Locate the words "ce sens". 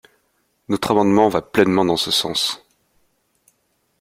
1.95-2.65